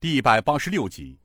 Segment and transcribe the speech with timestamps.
[0.00, 1.18] 第一百八十六集，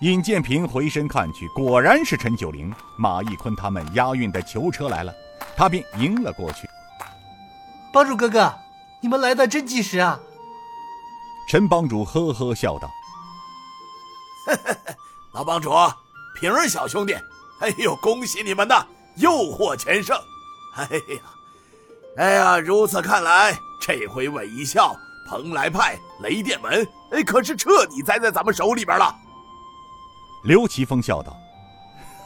[0.00, 5.14] 尹建平回身看去，果然是陈九龄、马义坤他们押运的囚车来了，
[5.54, 6.66] 他便迎了过去。
[7.92, 8.54] 帮主哥哥，
[9.02, 10.18] 你们来的真及时啊！
[11.46, 12.90] 陈帮主呵呵笑道
[15.34, 15.70] ：“老帮主，
[16.40, 17.12] 平儿小兄弟，
[17.60, 18.86] 哎呦，恭喜你们呐，
[19.16, 20.18] 又获全胜！
[20.74, 21.20] 哎呀，
[22.16, 24.96] 哎呀，如此看来，这回韦一笑。”
[25.26, 29.14] 蓬莱派、雷电门，哎，可是彻底栽在咱们手里边了。
[30.44, 31.36] 刘奇峰笑道：“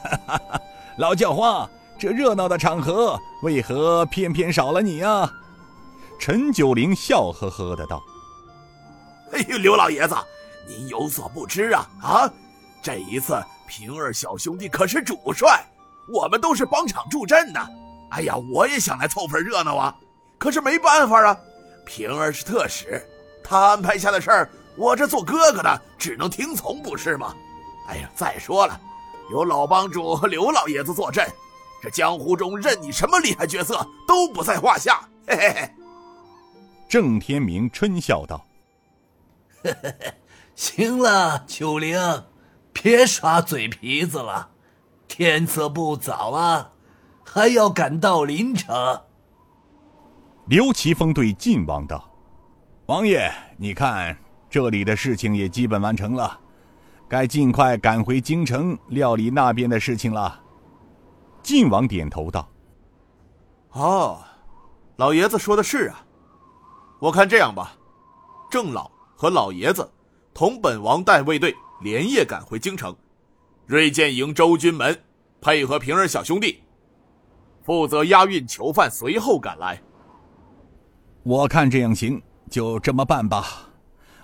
[0.03, 0.61] 哈哈哈，
[0.99, 5.31] 老叫花，这热闹的场合，为何偏偏少了你啊？”
[6.19, 8.03] 陈九龄笑呵呵的道
[9.33, 10.17] ：“哎呦，刘老爷子，
[10.67, 12.31] 您有所不知啊啊！
[12.83, 15.65] 这一次平儿小兄弟可是主帅，
[16.13, 17.61] 我们都是帮场助阵的。
[18.11, 19.95] 哎呀，我也想来凑份热闹啊，
[20.39, 21.39] 可是没办法啊。”
[21.89, 23.03] 平儿是特使，
[23.43, 27.35] 他安排下的事儿，我这做哥哥的只能听从，不是吗？
[27.89, 28.79] 哎呀，再说了，
[29.31, 31.27] 有老帮主和刘老爷子坐镇，
[31.83, 35.01] 这江湖中任你什么厉害角色都不在话下。
[35.27, 35.71] 嘿嘿嘿。
[36.91, 38.47] 郑天明春笑道
[39.65, 40.15] ：“嘿嘿嘿，
[40.55, 41.99] 行了，九灵，
[42.71, 44.51] 别耍嘴皮子了，
[45.09, 46.71] 天色不早啊，
[47.25, 49.01] 还要赶到临城。”
[50.49, 52.11] 刘奇峰对晋王道
[52.89, 54.17] ：“王爷，你看
[54.49, 56.41] 这里的事情也基本完成了，
[57.07, 60.41] 该尽快赶回京城料理那边的事情了。”
[61.45, 62.49] 晋王点头道
[63.73, 64.25] ：“哦，
[64.97, 66.03] 老爷子说的是啊。
[66.99, 67.77] 我看这样吧，
[68.51, 69.87] 郑老和老爷子
[70.33, 72.97] 同本王带卫队连夜赶回京城，
[73.67, 74.99] 锐剑营周军门
[75.43, 76.63] 配合平儿小兄弟，
[77.63, 79.79] 负责押运囚犯，随后赶来。”
[81.23, 83.45] 我看这样行，就这么办吧。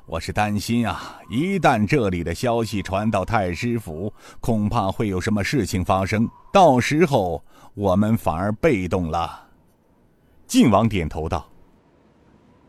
[0.06, 7.42] 我是担心啊，一旦这里的消息传到太师府，恐怕会有什么事情发生，到时候
[7.74, 9.48] 我们反而被动了。
[10.46, 11.48] 晋王点头道：“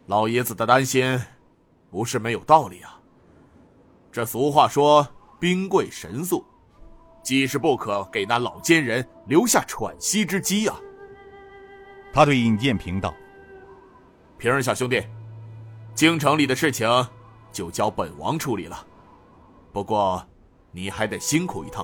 [0.07, 1.21] 老爷子的担心，
[1.89, 2.99] 不是没有道理啊。
[4.11, 5.05] 这俗话说，
[5.39, 6.43] 兵贵神速，
[7.21, 10.75] 既是不可给那老奸人留下喘息之机啊。”
[12.13, 13.13] 他对尹建平道。
[14.45, 15.03] 平儿小兄弟，
[15.95, 16.87] 京城里的事情
[17.51, 18.85] 就交本王处理了。
[19.73, 20.23] 不过，
[20.69, 21.83] 你还得辛苦一趟，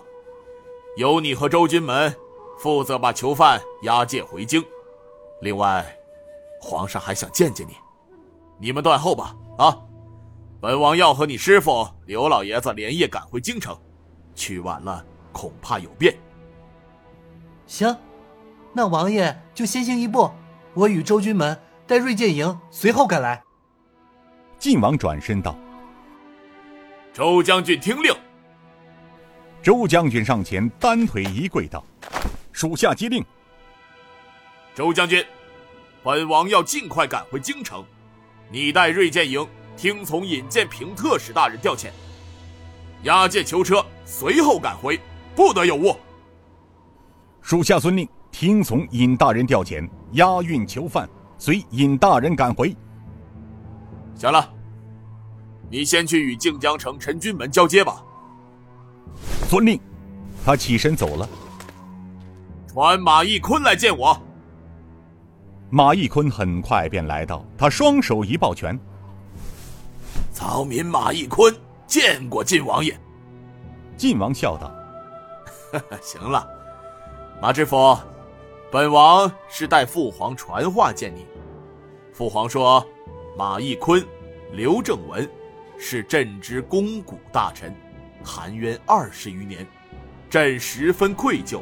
[0.95, 2.15] 由你和周军门
[2.59, 4.63] 负责把囚犯押解回京。
[5.41, 5.83] 另外，
[6.61, 7.73] 皇上还想见见你，
[8.59, 9.35] 你们断后吧。
[9.57, 9.75] 啊，
[10.59, 13.75] 本王要和你师傅刘老爷子连夜赶回京城，
[14.35, 16.15] 去晚了恐怕有变。
[17.65, 17.97] 行，
[18.71, 20.29] 那王爷就先行一步，
[20.75, 21.59] 我与周军门。
[21.91, 23.43] 带锐剑营随后赶来。
[24.57, 25.57] 晋王转身道
[27.11, 28.15] ：“周将军听令。”
[29.61, 31.83] 周将军上前单腿一跪道
[32.53, 33.21] ：“属下接令。”
[34.73, 35.21] 周将军，
[36.01, 37.83] 本王要尽快赶回京城，
[38.49, 41.89] 你带锐剑营听从尹建平特使大人调遣，
[43.03, 44.97] 押解囚车随后赶回，
[45.35, 45.97] 不得有误。
[47.41, 51.09] 属下遵令，听从尹大人调遣，押运囚犯。
[51.41, 52.75] 随尹大人赶回。
[54.13, 54.47] 行了，
[55.71, 58.03] 你先去与靖江城陈军门交接吧。
[59.49, 59.81] 遵令。
[60.45, 61.27] 他起身走了。
[62.67, 64.15] 传马义坤来见我。
[65.71, 68.79] 马义坤很快便来到，他双手一抱拳
[70.31, 71.51] ：“曹民马义坤
[71.87, 72.95] 见过晋王爷。”
[73.97, 74.71] 晋王笑道
[76.03, 76.47] ：“行了，
[77.41, 77.97] 马知府。”
[78.71, 81.25] 本王是代父皇传话见你。
[82.13, 82.87] 父皇说，
[83.37, 84.01] 马义坤、
[84.53, 85.29] 刘正文
[85.77, 87.75] 是朕之肱骨大臣，
[88.23, 89.67] 含冤二十余年，
[90.29, 91.59] 朕十分愧疚。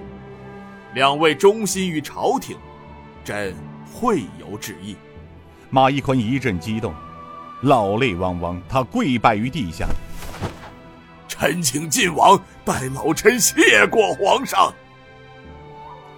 [0.93, 2.55] 两位忠心于朝廷，
[3.25, 3.55] 朕
[3.91, 4.95] 会有旨意。
[5.71, 6.93] 马义坤一阵激动，
[7.63, 9.87] 老泪汪汪，他跪拜于地下。
[11.27, 14.71] 臣请晋王代老臣谢过皇上。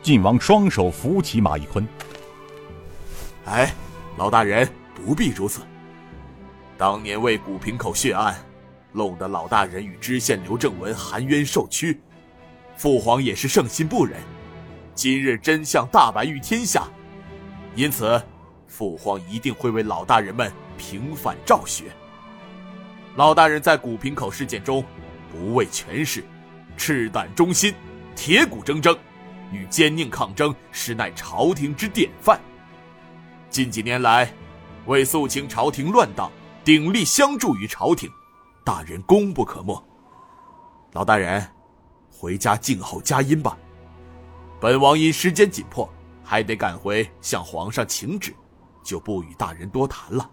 [0.01, 1.87] 晋王双手扶起马义坤。
[3.45, 3.71] 哎，
[4.17, 5.61] 老大人不必如此。
[6.77, 8.35] 当年为古平口血案，
[8.91, 12.01] 弄得老大人与知县刘正文含冤受屈，
[12.75, 14.19] 父皇也是圣心不忍。
[14.95, 16.87] 今日真相大白于天下，
[17.75, 18.19] 因此
[18.67, 21.85] 父皇一定会为老大人们平反昭雪。
[23.15, 24.83] 老大人在古平口事件中，
[25.31, 26.23] 不畏权势，
[26.75, 27.73] 赤胆忠心，
[28.15, 28.97] 铁骨铮铮。
[29.51, 32.39] 与奸佞抗争，实乃朝廷之典范。
[33.49, 34.33] 近几年来，
[34.85, 36.31] 为肃清朝廷乱党，
[36.63, 38.09] 鼎力相助于朝廷，
[38.63, 39.83] 大人功不可没。
[40.93, 41.45] 老大人，
[42.09, 43.57] 回家静候佳音吧。
[44.59, 45.89] 本王因时间紧迫，
[46.23, 48.33] 还得赶回向皇上请旨，
[48.83, 50.29] 就不与大人多谈了。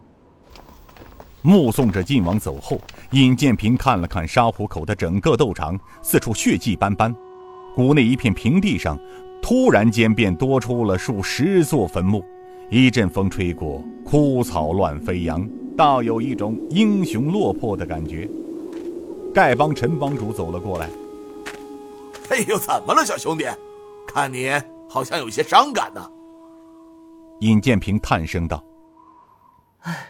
[1.43, 2.81] 目送着晋王走后，
[3.13, 7.15] 尹建平看了看沙湖口的整个斗场，四处血迹斑斑。
[7.79, 8.99] 谷内一片平地上，
[9.41, 12.25] 突然间便多出了数十座坟墓。
[12.71, 18.29] 一阵风吹过，枯草乱飞扬，倒有一种英雄落魄的感觉。
[19.33, 20.91] 丐帮陈帮主走了过来
[22.31, 23.45] ：“哎呦，怎么了，小兄弟？
[24.09, 24.51] 看你
[24.89, 26.05] 好像有些伤感呢。”
[27.43, 28.61] 尹建平叹声道
[29.87, 30.09] ：“哎，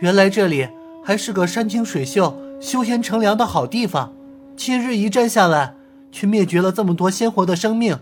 [0.00, 0.68] 原来这里
[1.04, 4.12] 还是个山清水秀、休闲乘凉的好地方，
[4.56, 5.72] 今日一战下来，
[6.14, 7.98] 却灭绝了这么多鲜活的生命，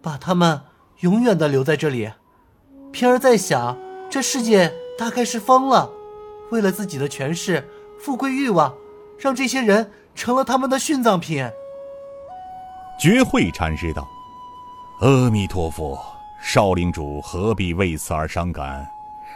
[0.00, 0.62] 把他们
[1.00, 2.10] 永远的留在这里。”
[2.90, 3.76] 平儿在想，
[4.10, 5.90] 这世界大概是疯了，
[6.50, 7.68] 为了自己的权势、
[8.00, 8.74] 富贵欲望，
[9.18, 11.46] 让这些人成了他们的殉葬品。
[12.98, 14.08] 觉慧禅师道
[15.00, 16.02] ：“阿弥陀佛，
[16.40, 18.86] 少领主何必为此而伤感？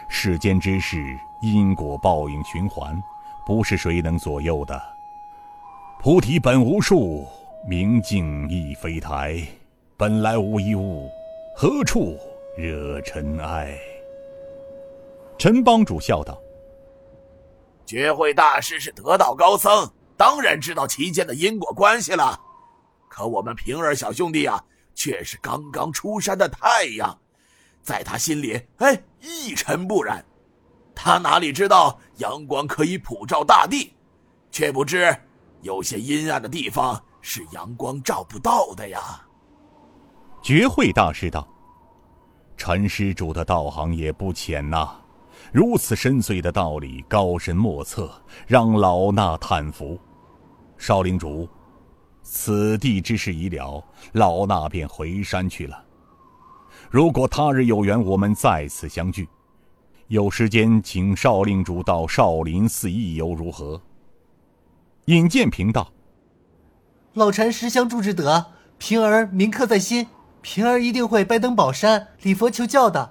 [0.08, 3.02] 世间之事，因果报应循环，
[3.44, 4.80] 不是谁能左右的。
[5.98, 7.26] 菩提本无树，
[7.64, 9.40] 明镜亦非台，
[9.96, 11.08] 本来无一物，
[11.54, 12.18] 何处？”
[12.58, 13.78] 惹尘埃。
[15.36, 16.40] 陈帮主笑道
[17.84, 19.86] ：“觉慧大师是得道高僧，
[20.16, 22.40] 当然知道其间的因果关系了。
[23.10, 24.64] 可我们平儿小兄弟啊，
[24.94, 27.18] 却是刚刚出山的太阳，
[27.82, 30.24] 在他心里，哎，一尘不染。
[30.94, 33.92] 他哪里知道阳光可以普照大地，
[34.50, 35.14] 却不知
[35.60, 39.00] 有些阴暗的地方是阳光照不到的呀。”
[40.40, 41.46] 觉慧大师道。
[42.56, 44.88] 陈施主的道行也不浅呐，
[45.52, 48.08] 如此深邃的道理，高深莫测，
[48.46, 49.98] 让老衲叹服。
[50.78, 51.48] 少领主，
[52.22, 53.82] 此地之事已了，
[54.12, 55.84] 老衲便回山去了。
[56.90, 59.28] 如果他日有缘，我们再次相聚。
[60.06, 63.82] 有时间，请少令主到少林寺一游，如何？
[65.06, 65.90] 尹建平道
[67.16, 68.44] ：“老禅师相助之德，
[68.76, 70.06] 平儿铭刻在心。”
[70.42, 73.10] 平儿一定会拜登宝山，礼佛求教的。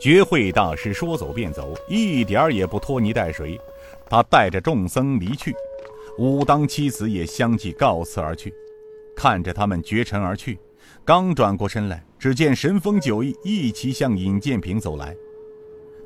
[0.00, 3.60] 觉慧大师说走便走，一点儿也不拖泥带水。
[4.08, 5.52] 他带着众僧离去，
[6.18, 8.54] 武当七子也相继告辞而去。
[9.16, 10.56] 看着他们绝尘而去，
[11.04, 15.16] 刚转过身来，只见神风九翼一齐向尹建平走来。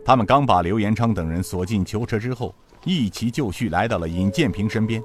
[0.02, 2.54] 他们刚把刘延昌等人锁进囚车之后，
[2.86, 5.02] 一齐就绪来到了尹建平身边。